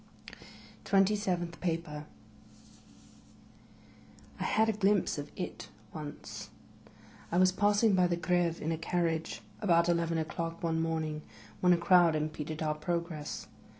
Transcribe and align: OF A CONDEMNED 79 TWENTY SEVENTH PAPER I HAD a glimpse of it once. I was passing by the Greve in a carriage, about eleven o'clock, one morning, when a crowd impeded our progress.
OF 0.31 0.33
A 0.33 0.33
CONDEMNED 0.33 0.45
79 0.85 0.85
TWENTY 0.85 1.15
SEVENTH 1.15 1.61
PAPER 1.61 2.05
I 4.39 4.43
HAD 4.45 4.69
a 4.69 4.73
glimpse 4.73 5.19
of 5.19 5.31
it 5.35 5.69
once. 5.93 6.49
I 7.31 7.37
was 7.37 7.51
passing 7.51 7.93
by 7.93 8.07
the 8.07 8.17
Greve 8.17 8.59
in 8.63 8.71
a 8.71 8.79
carriage, 8.79 9.41
about 9.61 9.87
eleven 9.89 10.17
o'clock, 10.17 10.63
one 10.63 10.81
morning, 10.81 11.21
when 11.59 11.71
a 11.71 11.77
crowd 11.77 12.15
impeded 12.15 12.63
our 12.63 12.73
progress. 12.73 13.45